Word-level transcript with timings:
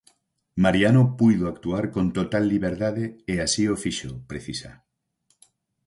"Mariano 0.65 1.15
puido 1.19 1.45
actuar 1.53 1.85
con 1.95 2.05
total 2.17 2.43
liberdade 2.53 3.05
e 3.33 3.35
así 3.45 3.63
o 3.73 3.75
fixo", 3.83 4.11
precisa. 4.31 4.71